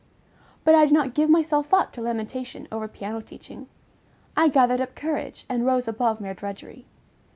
[0.63, 3.67] But I did not give myself up to lamentation over piano teaching.
[4.35, 6.87] I gathered up courage and rose above mere drudgery.